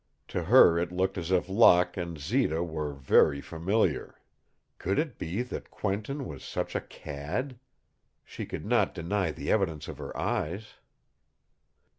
[0.29, 4.19] To her it looked as if Locke and Zita were very familiar.
[4.79, 7.59] Could it be that Quentin was such a cad?
[8.25, 10.69] She could not deny the evidence of her eyes.